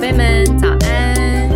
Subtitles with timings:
[0.00, 1.48] 贝们早安！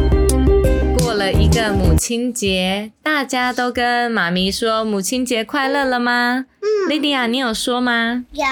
[0.98, 6.46] 过了一个母亲节，大家都跟妈咪说母亲节快乐了吗？
[6.60, 8.24] 嗯，莉迪亚，你有说吗？
[8.32, 8.44] 有，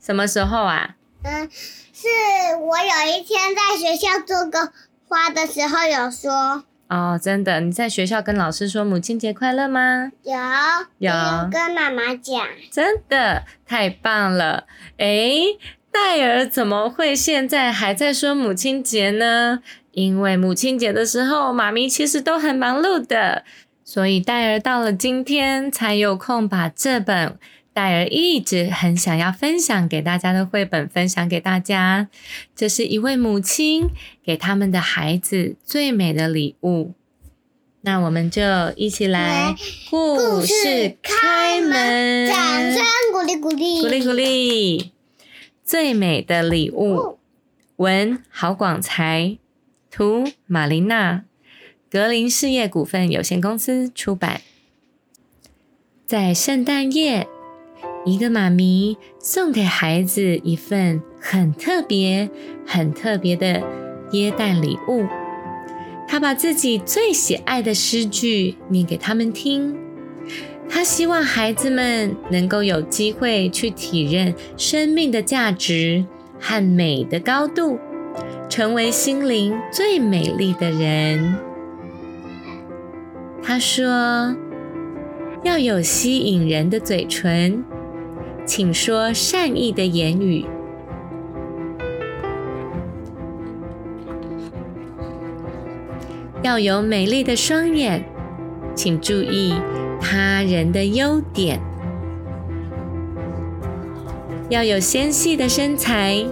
[0.00, 0.94] 什么时候啊？
[1.22, 1.48] 嗯，
[1.92, 2.06] 是
[2.60, 4.72] 我有一天在学校做个
[5.08, 10.12] 花的时候有说，哦，真的，你在学校跟老师说母亲节快乐吗？
[10.22, 10.32] 有，
[10.98, 11.12] 有
[11.50, 14.66] 跟妈妈讲，真的太棒了！
[14.98, 15.58] 诶，
[15.92, 19.60] 戴尔怎么会现在还在说母亲节呢？
[19.92, 23.44] 因为母亲节的时候，妈咪其实都很忙碌的，
[23.84, 27.36] 所以戴尔到了今天才有空把这本
[27.72, 32.08] 戴尔一直很想要分享给大家的绘本分享给大家。
[32.54, 33.88] 这是一位母亲
[34.24, 36.92] 给他们的孩子最美的礼物。
[37.82, 38.42] 那我们就
[38.76, 39.56] 一起来
[39.90, 44.99] 故事开门，掌声鼓励鼓励，鼓励鼓励。
[45.70, 47.20] 最美的礼物，
[47.76, 49.38] 文郝广才，
[49.88, 51.22] 图玛琳娜，
[51.88, 54.40] 格林事业股份有限公司出版。
[56.08, 57.28] 在圣诞夜，
[58.04, 62.28] 一个妈咪送给孩子一份很特别、
[62.66, 63.62] 很特别的
[64.10, 65.06] 耶诞礼物。
[66.08, 69.78] 她把自己最喜爱的诗句念给他们听。
[70.72, 76.04] 他希望孩子们能够有机会去体认生命的价值
[76.38, 77.78] 和美的高度，
[78.48, 81.36] 成为心灵最美丽的人。
[83.42, 84.34] 他说
[85.44, 87.64] ：“要有吸引人的嘴唇，
[88.46, 90.46] 请说善意的言语。
[96.42, 98.02] 要有美丽的双眼，
[98.74, 99.54] 请注意
[100.00, 101.60] 他人的优点。
[104.48, 106.24] 要有纤细的身材，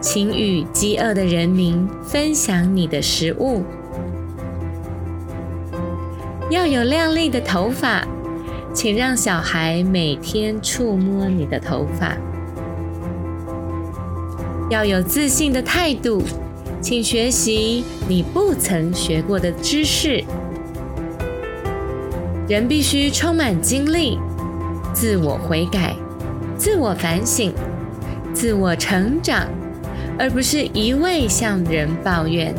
[0.00, 3.62] 请与饥饿的人民分享你的食物。
[6.50, 8.06] 要有亮丽的头发，
[8.72, 12.16] 请让小孩每天触摸你的头发。
[14.70, 16.22] 要有自信的态度，
[16.80, 20.24] 请学习你不曾学过的知识。
[22.46, 24.18] 人必须充满精力，
[24.92, 25.96] 自我悔改、
[26.58, 27.54] 自我反省、
[28.34, 29.48] 自我成长，
[30.18, 32.54] 而不是一味向人抱怨。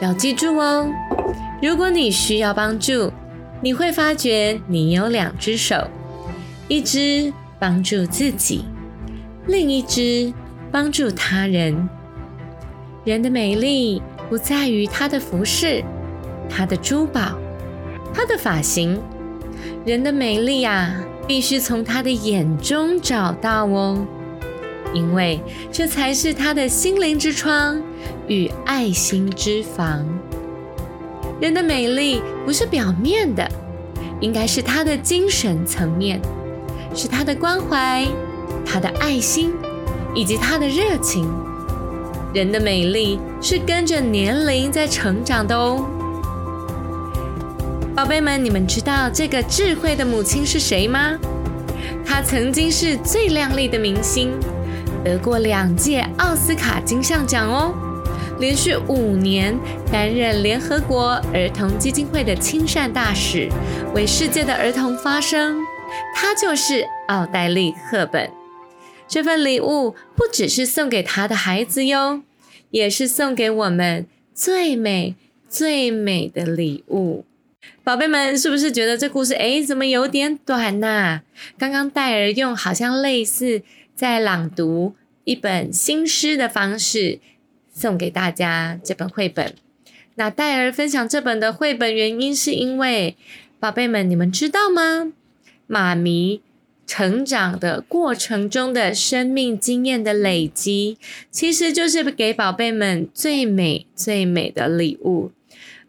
[0.00, 0.88] 要记住哦，
[1.60, 3.12] 如果你需要帮助，
[3.60, 5.88] 你会发觉你有两只手，
[6.68, 8.64] 一只帮助自己，
[9.48, 10.32] 另一只
[10.70, 11.88] 帮助他人。
[13.04, 15.82] 人的美丽不在于他的服饰、
[16.48, 17.36] 他的珠宝。
[18.18, 19.00] 他的发型，
[19.86, 20.92] 人的美丽呀，
[21.24, 24.04] 必须从他的眼中找到哦，
[24.92, 25.40] 因为
[25.70, 27.80] 这才是他的心灵之窗
[28.26, 30.04] 与爱心之房。
[31.40, 33.48] 人的美丽不是表面的，
[34.18, 36.20] 应该是他的精神层面，
[36.96, 38.04] 是他的关怀、
[38.66, 39.52] 他的爱心
[40.12, 41.30] 以及他的热情。
[42.34, 45.86] 人的美丽是跟着年龄在成长的哦。
[47.98, 51.18] 宝贝们，你们知道这个智慧的母亲是谁吗？
[52.06, 54.38] 她曾经是最亮丽的明星，
[55.02, 57.74] 得过两届奥斯卡金像奖哦，
[58.38, 59.58] 连续五年
[59.90, 63.48] 担任联合国儿童基金会的亲善大使，
[63.92, 65.58] 为世界的儿童发声。
[66.14, 68.30] 她就是奥黛丽·赫本。
[69.08, 72.22] 这份礼物不只是送给她的孩子哟，
[72.70, 75.16] 也是送给我们最美
[75.48, 77.24] 最美的礼物。
[77.84, 81.22] 宝贝们，是不是觉得这故事诶怎么有点短呐、
[81.56, 83.62] 刚刚戴尔用好像类似
[83.94, 84.94] 在朗读
[85.24, 87.18] 一本新诗的方式
[87.72, 89.54] 送给大家这本绘本。
[90.16, 93.16] 那戴尔分享这本的绘本原因是因为，
[93.58, 95.12] 宝贝们，你们知道吗？
[95.66, 96.42] 妈咪
[96.86, 100.98] 成长的过程中的生命经验的累积，
[101.30, 105.30] 其实就是给宝贝们最美最美的礼物。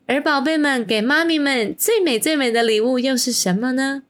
[0.09, 4.01] 而宝贝们给妈咪们最美最美的礼物又是什么呢？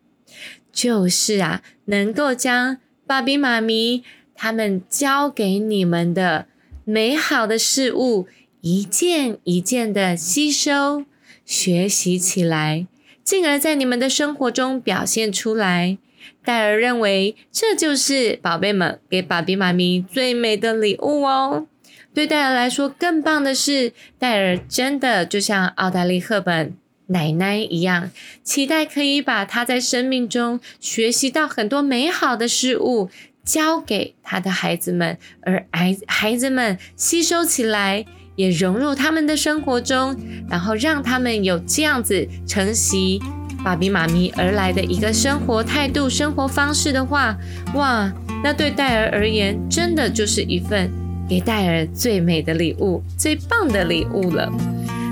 [0.71, 6.45] 就是啊，能够将爸比妈咪他们教给你们的
[6.85, 8.27] 美好的事物
[8.61, 11.03] 一件一件的吸收、
[11.43, 12.87] 学习起来，
[13.21, 15.97] 进而在你们的生活中表现出来。
[16.45, 21.67] 戴尔认为，这就是宝贝们给爸比妈咪最美的礼物哦。
[22.13, 26.75] 对戴尔来说，更棒的是，戴尔真的就像奥黛丽·赫本
[27.07, 28.11] 奶奶一样，
[28.43, 33.09] 期待可以把他在生命中学习到很多美好的事物，
[33.43, 40.15] 教给他的孩子们，而孩孩子们吸收起来，也融入他们的生活中，
[40.49, 43.19] 然后让他们有这样子承袭。
[43.63, 47.37] 爸比妈咪而来的一个生活态度、生活方式的话，
[47.73, 48.09] 哇，
[48.41, 50.89] 那对戴尔而言，真的就是一份
[51.29, 54.51] 给戴尔最美的礼物、最棒的礼物了。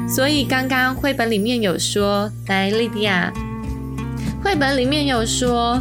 [0.10, 3.32] 所以刚刚绘本里面有说，来，莉迪亚，
[4.44, 5.80] 绘本里面有说，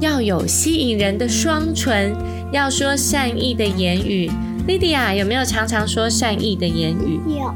[0.00, 2.14] 要有吸引人的双唇，
[2.52, 4.30] 要说善意的言语。
[4.68, 7.18] 莉迪亚有没有常常说善意的言语？
[7.26, 7.52] 有。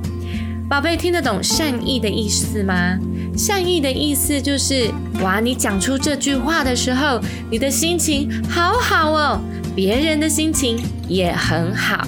[0.68, 2.98] 宝贝，听得懂善意的意思吗？
[3.36, 4.90] 善意的意思就是，
[5.22, 7.20] 哇，你讲出这句话的时候，
[7.50, 9.40] 你的心情好好哦，
[9.74, 10.78] 别人的心情
[11.08, 12.06] 也很好。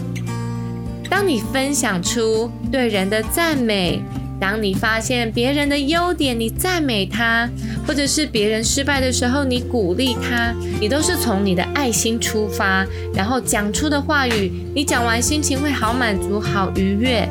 [1.11, 4.03] 当你分享出对人的赞美。
[4.39, 7.49] 当你发现别人的优点，你赞美他；
[7.87, 12.85] 或者是别人失败的时候，你鼓励他，你都是从你的爱心出发，
[13.15, 17.27] 然后讲出的话语，你讲完心情会好满足、好愉悦。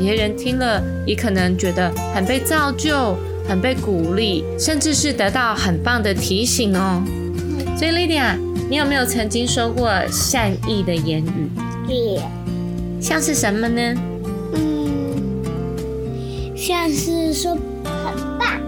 [0.00, 3.16] 别人听了也可能觉得很被造就、
[3.48, 7.00] 很被鼓励，甚至是得到很棒的提醒哦。
[7.78, 8.36] 所以，Lydia，
[8.68, 11.48] 你有没有曾经说过善意的言语？
[11.86, 12.20] 对。
[13.00, 13.94] 像是什么呢？
[14.54, 17.60] 嗯像是说很
[18.36, 18.60] 棒，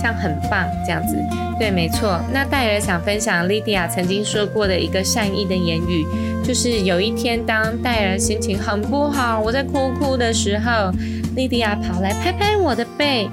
[0.00, 1.16] 像很棒这样子，
[1.58, 2.20] 对，没错。
[2.30, 6.04] 那戴尔想分享莉迪亚曾经说过的一个善意的言语，
[6.44, 10.92] 就是有一天当戴尔心情很不好，我在哭哭的时候，
[11.34, 13.26] 莉迪亚跑来拍拍我的背，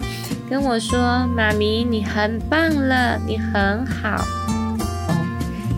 [0.51, 4.18] 跟我说：“妈咪，你很棒了，你很好。”
[5.07, 5.15] 哦，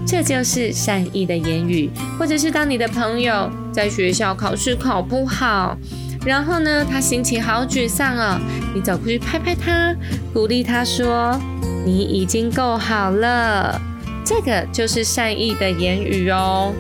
[0.03, 5.77] 这就是善意的言语，或者是当你的朋友在学校考试考不好。
[6.25, 8.39] 然后呢，他心情好沮丧哦。
[8.73, 9.95] 你走过去拍拍他，
[10.33, 11.39] 鼓励他说
[11.85, 13.79] ：“你已经够好了。”
[14.25, 16.73] 这个就是善意的言语哦。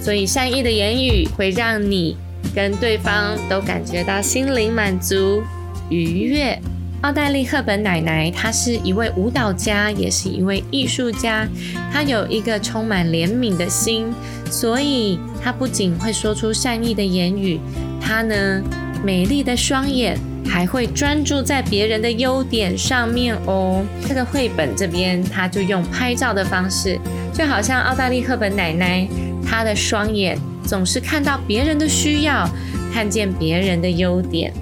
[0.00, 2.16] 所以善意的言语会让你
[2.52, 5.44] 跟对方都感觉到心灵满足、
[5.88, 6.60] 愉悦。
[7.06, 11.46] 奥黛丽·赫本奶奶，她是一位舞蹈家，也是一位艺术家。
[11.92, 14.12] 她有一个充满怜悯的心，
[14.50, 17.60] 所以她不仅会说出善意的言语，
[18.00, 18.60] 她呢。
[19.04, 20.18] 美丽的双眼
[20.48, 23.84] 还会专注在别人的优点上面哦。
[24.08, 26.98] 这个绘本这边，他就用拍照的方式，
[27.32, 29.06] 就好像澳大利赫本奶奶，
[29.46, 32.48] 她的双眼总是看到别人的需要，
[32.92, 34.52] 看见别人的优点。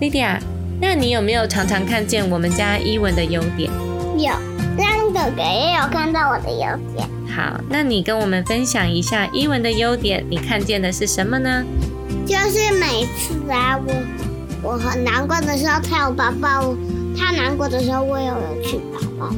[0.00, 0.40] 莉迪亚，
[0.82, 3.70] 那你有没有常常看见我们家伊文的优点？
[4.18, 4.32] 有，
[4.76, 7.08] 让哥哥也有看到我的优点。
[7.32, 11.64] 好，那你跟我们分享一下伊文的优点，你看见的是什么呢？
[12.26, 16.76] 就是每次啊，我我很难过的时候，他有抱抱我；
[17.16, 19.32] 他难过的时候，我也有去抱抱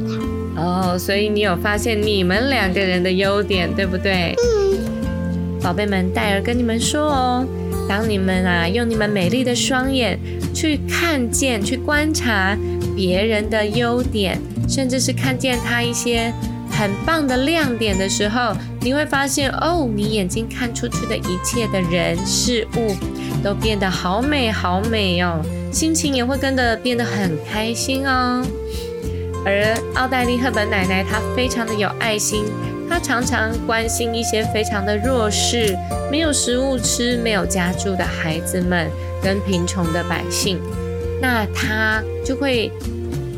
[0.56, 0.62] 他。
[0.62, 4.34] 哦，所以你有发现你们两个人的优点，对不对？
[4.38, 5.60] 嗯。
[5.62, 7.46] 宝贝们，戴尔跟你们说哦，
[7.88, 10.18] 当你们啊用你们美丽的双眼
[10.54, 12.56] 去看见、去观察
[12.96, 16.32] 别人的优点，甚至是看见他一些。
[16.76, 22.96] 很棒的亮点的时候，你会发现哦，你眼睛看出去的一切的人事物
[23.44, 28.44] 都变得好美好美哦，心情也会跟着变得很开心哦。
[29.46, 32.42] 而奥黛丽·赫本奶奶她非常的有爱心，
[32.88, 35.76] 他常常关心一些非常的弱势、
[36.10, 38.88] 没有食物吃、没有家住的孩子们
[39.22, 40.60] 跟贫穷的百姓，
[41.20, 42.70] 那他就会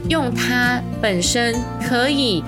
[0.09, 1.55] 用他本身
[1.89, 2.43] 可以。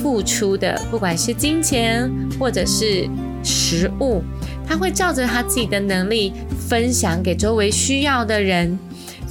[0.00, 2.10] 付出的，不管是金钱
[2.40, 3.06] 或者是
[3.44, 4.22] 食物，
[4.66, 6.32] 他会照着他自己的能力
[6.66, 8.78] 分享给周围需要的人。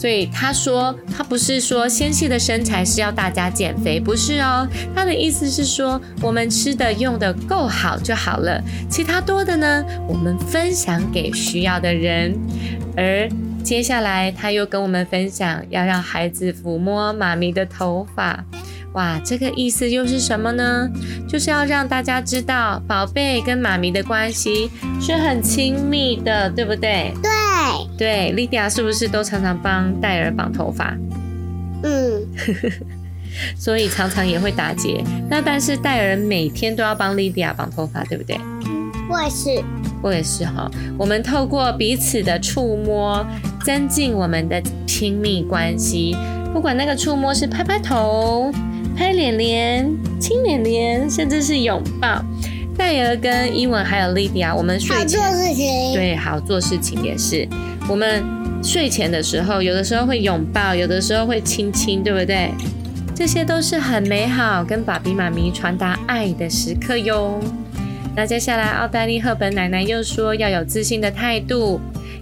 [0.01, 4.67] 所以他说，他不是说纤细的身材是要大家减肥，不是哦。
[4.95, 12.35] 他的意思是说，我们吃的用的够好就好了，其他多的呢，我们分享给需要的人。
[12.97, 13.29] 而
[13.63, 18.43] 接下来他又跟我们分享，要让孩子抚摸妈咪的头发。
[18.93, 20.89] 哇，这个意思又是什么呢？
[21.29, 27.13] 就是要让大家知道，宝贝跟妈咪的关系是很亲密的，对不对？
[27.21, 27.31] 对，
[27.97, 30.97] 对，莉迪亚是不是都常常帮戴尔绑头发？
[31.83, 32.21] 嗯，
[33.57, 35.03] 所以常常也会打结。
[35.29, 38.39] 那但是戴尔每天都要帮莉迪亚绑头发，对不对？
[39.09, 39.63] 我也是。
[40.03, 40.69] 我也是哈。
[40.97, 43.25] 我们透过彼此的触摸，
[43.63, 46.15] 增进我们的亲密关系。
[46.53, 48.51] 不管那个触摸是拍拍头、
[48.95, 49.89] 拍脸脸、
[50.19, 52.23] 亲脸脸，甚至是拥抱。
[52.81, 55.93] 戴尔跟伊文还有莉迪亚，我们睡前事情。
[55.93, 57.47] 对好做事情也是。
[57.87, 58.23] 我们
[58.63, 62.49] 睡前的时候，有的时候会拥抱，有的时候会亲亲，对不对？
[63.15, 67.39] 这些都是很美好，跟爸比妈咪传达爱的时刻哟。
[68.15, 71.79] 那接下来，奥黛丽·赫本奶奶又说要有自信的态度，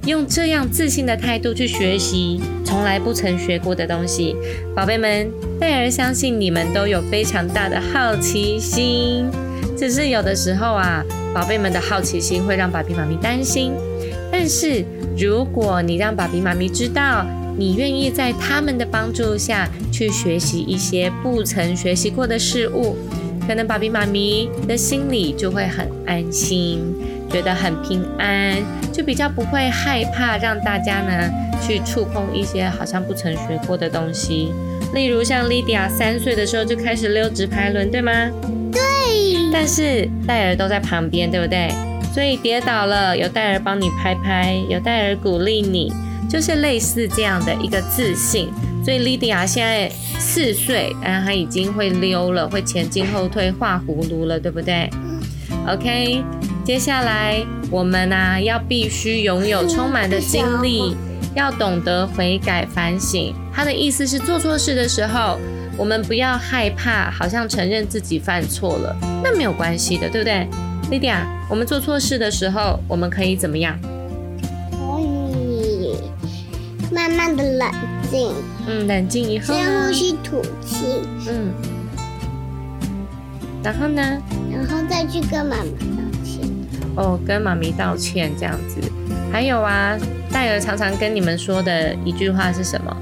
[0.08, 4.36] 用这样自信的态度去学习从来不曾学过的东西。
[4.75, 9.25] 宝贝们，戴尔相信你们都有非常大的好奇心，
[9.78, 13.74] 只是有的时候啊，宝贝们的好奇心会让爸比妈咪担心。
[14.32, 14.84] 但是
[15.18, 17.25] 如果你让爸比妈咪知道，
[17.58, 22.96] 你愿意在他们的帮助下去学习一些不曾学习过的事物，
[23.48, 26.82] 可能爸比妈咪的心里就会很安心，
[27.30, 28.56] 觉得很平安，
[28.94, 31.30] 就比较不会害怕让大家呢
[31.62, 34.54] 去触碰一些好像不曾学过的东西。
[34.94, 38.12] 例如像莉迪亚三岁的时候就开始溜直排轮，对吗？
[38.72, 38.82] 对，
[39.51, 41.70] 但是戴尔都在旁边，对不对？
[42.13, 45.91] 所以跌倒了，有戴尔帮你拍拍，有戴尔鼓励你，
[46.29, 48.50] 就是类似这样的一个自信。
[48.84, 54.89] 所以莉迪亚现在四岁，然后她已经会溜了，会前进后退、画葫芦了，对不对
[55.68, 56.24] ？OK，
[56.63, 60.96] 接下来我们呢、要必须拥有充满的精力，
[61.36, 63.34] 要懂得悔改反省。
[63.53, 65.38] 他的意思是做错事的时候，
[65.80, 68.94] 我们不要害怕，好像承认自己犯错了，
[69.24, 70.46] 那没有关系的，对不对？
[70.92, 73.80] 莉迪亚，我们做错事的时候，我们可以怎么样？
[74.72, 75.96] 可以
[76.92, 77.72] 慢慢的冷
[78.12, 78.34] 静，
[78.68, 79.94] 嗯，冷静以后深呢呼？
[79.94, 81.54] 吸吐气，嗯，
[83.64, 84.02] 然后呢？
[84.52, 86.42] 然后再去跟妈妈道歉。
[86.98, 88.82] 哦，跟妈咪道歉这样子。
[89.32, 89.98] 还有啊，
[90.30, 92.94] 戴尔常常跟你们说的一句话是什么？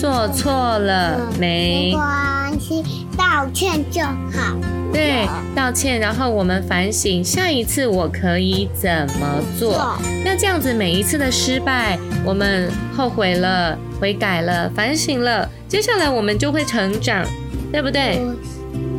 [0.00, 2.82] 做错了嗯没没关系，
[3.18, 4.56] 道歉就好。
[4.90, 8.90] 对，道歉，然后我们反省，下一次我可以怎
[9.20, 9.94] 么做？
[10.24, 17.22] 那这样子每一次的失败，我们后悔了、悔改了、反省了，接下来我们就会成长，
[17.70, 18.22] 对不对？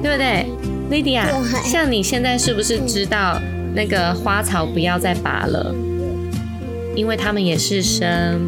[0.03, 0.45] 对不对
[0.91, 1.25] ？，Lydia？
[1.63, 3.41] 像你现在是不是知道
[3.73, 5.73] 那个花草不要再拔了？
[6.95, 8.39] 因为它们也是生，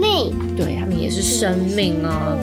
[0.00, 2.38] 命对，他们也是生命哦。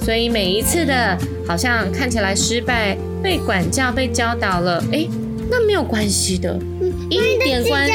[0.00, 5.06] 所以每一次的，好像看起来失败、被管教、被教导了，哎，
[5.50, 6.58] 那没有关系的，
[7.10, 7.88] 一点关。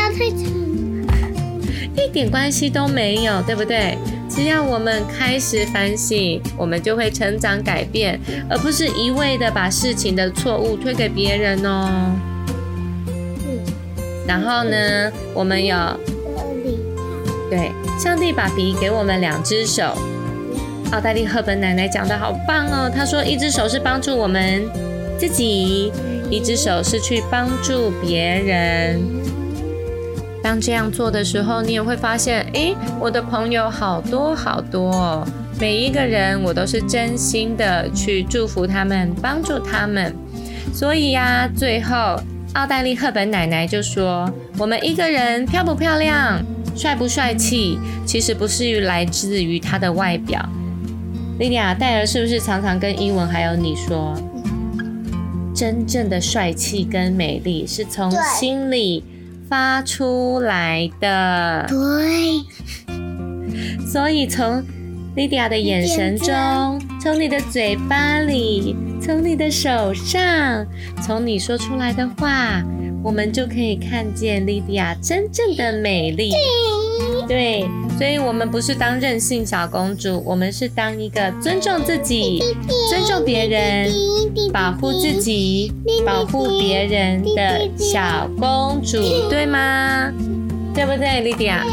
[1.95, 3.97] 一点关系都没有，对不对？
[4.29, 8.19] 只要我们开始反省，我们就会成长改变，
[8.49, 11.87] 而不是一味的把事情的错误推给别人哦。
[14.27, 15.75] 然后呢，我们有
[17.53, 19.95] 对上帝把笔给我们两只手。
[20.91, 24.63] 奥黛丽·赫本奶奶讲的好棒哦，她说一只手是帮助我们
[25.19, 25.91] 自己，
[26.31, 28.99] 一只手是去帮助别人。
[30.41, 35.27] 当这样做的时候，你也会发现，诶，我的朋友好多好多哦，
[35.59, 40.13] 每一个人我都是真心的去祝福他们，帮助他们。
[40.73, 42.19] 所以呀、最后
[42.53, 46.39] 奥黛丽·赫本奶奶就说：“我们一个人漂不漂亮、
[46.75, 50.43] 帅不帅气，其实不是于来自于他的外表。”
[51.39, 54.15] 莉莉亚，戴尔是不是常常跟英文还有你说，
[55.53, 59.03] 真正的帅气跟美丽是从心里
[59.49, 61.65] 发出来的？
[61.67, 62.43] 对，
[63.87, 64.63] 所以从
[65.15, 70.65] 莉迪亚的眼神中，从你的嘴巴里，从你的手上，
[71.01, 72.63] 从你说出来的话，
[73.03, 76.31] 我们就可以看见莉迪亚真正的美丽。
[77.27, 77.65] 对，
[77.97, 82.41] 所以我们不是当任性小公主，我们是当一个尊重自己、
[82.89, 83.91] 尊重别人、
[84.51, 85.71] 保护自己、
[86.05, 88.97] 保护别人的小公主，
[89.29, 90.11] 对吗？
[90.73, 91.65] 对不对，莉迪亚？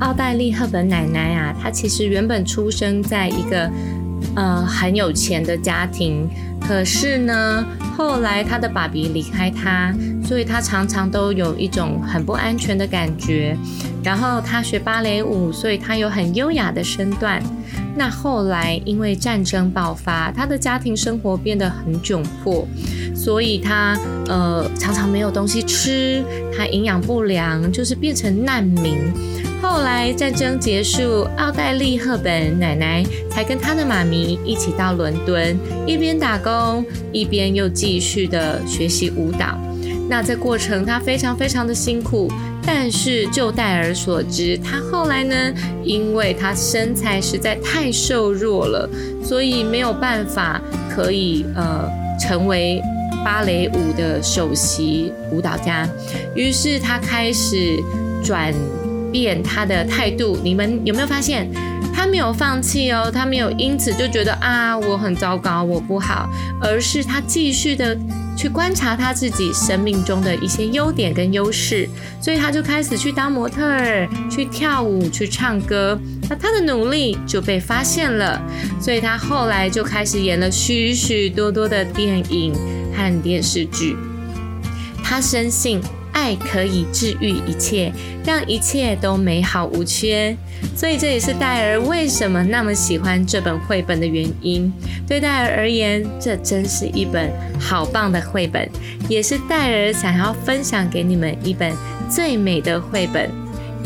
[0.00, 3.68] 奥黛丽·赫本奶奶啊，她其实原本出生在一个
[4.36, 6.28] 呃很有钱的家庭，
[6.68, 7.64] 可是呢，
[7.96, 9.90] 后来他的爸比离开他，
[10.22, 13.56] 所以他常常都有一种很不安全的感觉。
[14.04, 17.42] 然后他学芭蕾舞，所以他有很优雅的身段。
[17.96, 22.68] 那后来因为战争爆发，他的家庭生活变得很窘迫，
[23.14, 23.98] 所以他
[24.28, 26.22] 呃常常没有东西吃，
[26.54, 29.10] 他营养不良，就是变成难民。
[29.60, 39.58] 后来战争结束，奥黛丽·赫本奶奶才跟她的妈咪一起到伦敦，一边打工，一边又继续的学习舞蹈。
[40.08, 42.30] 那这过程她非常非常的辛苦，
[42.64, 45.34] 但是就戴尔所知，她后来呢，
[45.84, 48.88] 因为她身材实在太瘦弱了，
[49.22, 51.88] 所以没有办法可以呃
[52.18, 52.80] 成为
[53.24, 55.86] 芭蕾舞的首席舞蹈家，
[56.34, 57.76] 于是他开始
[58.24, 58.54] 转
[59.12, 60.38] 变他的态度。
[60.42, 61.50] 你们有没有发现？
[61.94, 66.30] 他没有放弃哦，他没有因此就觉得啊我很糟糕，我不好，
[66.62, 67.98] 而是他继续的
[68.36, 71.88] 去观察他自己生命中的一些优点跟优势，
[72.20, 75.98] 所以他就开始去当模特儿，去跳舞，去唱歌。
[76.30, 78.40] 那他的努力就被发现了，
[78.80, 82.54] 所以他后来就开始演了许许多多的电影
[82.96, 83.96] 和电视剧。
[85.02, 85.80] 他深信。
[86.28, 87.90] 爱可以治愈一切，
[88.22, 90.36] 让一切都美好无缺。
[90.76, 94.70] 所以这也是戴尔为什么那么喜欢这本绘本的原因。
[95.06, 98.68] 对戴尔而言，这真是一本好棒的绘本，
[99.08, 101.72] 也是戴尔想要分享给你们一本
[102.10, 103.30] 最美的绘本，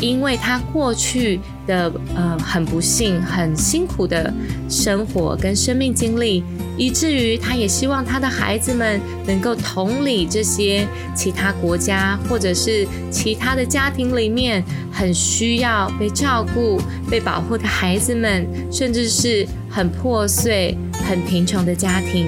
[0.03, 1.39] 因为他过去。
[1.65, 4.33] 的呃很不幸、很辛苦的
[4.69, 6.43] 生活跟生命经历，
[6.77, 22.27] 以至于他也希望他的孩子们能够同理这些其他国家或者是其他的家庭里面很需要被照顾、被保护的孩子们，甚至是很破碎、很贫穷的家庭，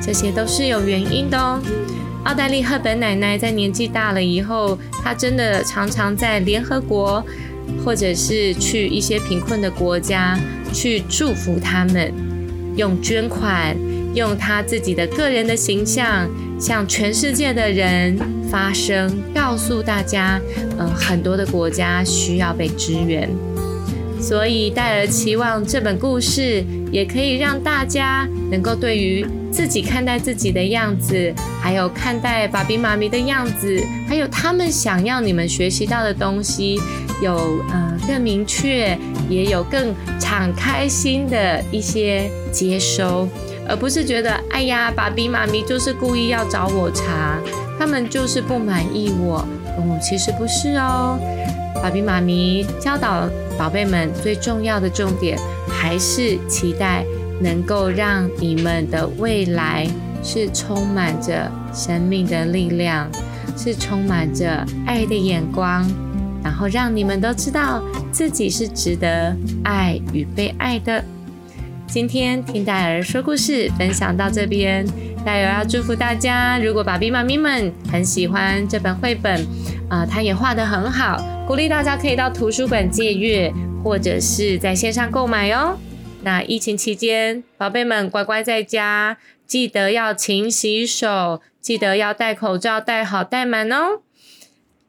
[0.00, 1.60] 这些都是有原因的哦。
[2.24, 7.24] 奥黛丽·赫本奶奶在年纪大了以后，她真的常常在联合国。
[7.84, 10.38] 或者是去一些贫困的国家
[10.74, 12.12] 去祝福他们，
[12.76, 13.74] 用捐款，
[14.14, 16.28] 用她自己的个人的形象，
[16.60, 18.18] 向全世界的人
[18.50, 20.40] 发声，告诉大家，
[20.78, 23.28] 嗯，很多的国家需要被支援。
[24.22, 36.80] 所以戴尔期望这本故事也可以让大家能够对于自己看待自己的样子，还有看待爸比妈咪的样子，还有他们想要你们学习到的东西。
[37.20, 37.36] 有
[37.70, 43.28] 呃更明确，也有更敞开心的一些接收，
[43.68, 47.38] 而不是觉得哎呀，爸比妈咪就是故意要找我茬，
[47.78, 49.46] 他们就是不满意我。
[49.76, 51.16] 哦，其实不是哦，
[51.82, 55.36] 爸比妈咪教导宝贝们最重要的重点，
[55.68, 57.04] 还是期待
[57.40, 59.88] 能够让你们的未来
[60.22, 63.10] 是充满着生命的力量，
[63.56, 65.84] 是充满着爱的眼光。
[66.44, 71.02] 然后让你们都知道自己是值得爱与被爱的。
[71.86, 74.86] 今天听戴尔说故事，分享到这边。
[75.24, 79.44] 戴尔要祝福大家，如果爸比妈咪们很喜欢这本绘本，
[79.88, 83.52] 啊，他也画得很好，鼓励大家可以到图书馆借阅，
[83.82, 85.76] 或者是在线上购买哦。
[86.22, 94.00] 那疫情期间，宝贝们乖乖在家，记得要勤洗手，记得要戴口罩，戴好戴满哦。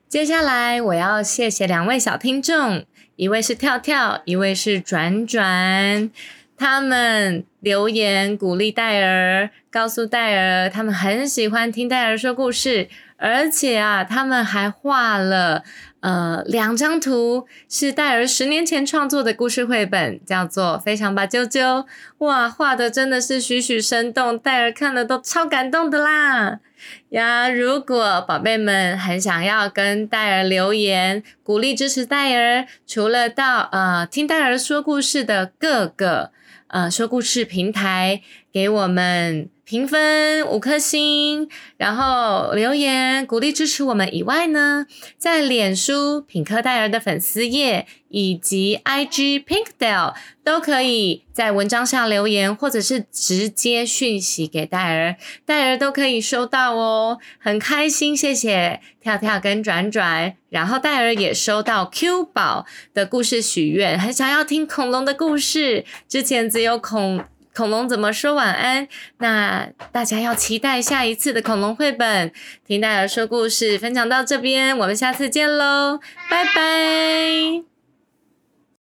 [0.07, 2.85] 接下来我要谢谢两位小听众，
[3.15, 6.11] 一位是跳跳，一位是转转，
[6.55, 12.87] 他们留言鼓励戴尔，告诉戴尔他们很喜欢听戴尔说故事，
[13.23, 15.63] 而且啊，他们还画了。
[16.01, 21.61] 呃，两张图是戴尔十年前创作的故事绘本，叫做《非常吧啾啾》。
[22.17, 26.59] 哇，画的真的是栩栩生动，戴尔看了都超感动的啦！
[27.11, 36.31] 呀，如果宝贝们很想要跟戴尔留言，鼓励支持戴尔，除了到呃听戴尔说故事的各个
[36.67, 39.52] 呃说故事平台给我们。
[39.73, 44.85] 评分五颗星，然后留言鼓励支持我们以外呢，
[45.17, 67.25] 在脸书品科戴尔的粉丝页以及 IG Pinkdale 都可以在文章下留言，或者是直接讯息给戴尔，戴尔都可以收到哦，很开心，谢谢跳跳跟转转，然后戴尔也收到 Q 宝的故事许愿，很想要听恐龙的故事，之前只有恐。
[67.55, 68.87] 恐龙怎么说晚安？
[69.19, 72.31] 那大家要期待下一次的恐龙绘本，
[72.65, 77.72] 听大家说故事，分享到这边，我们下次见喽，拜拜。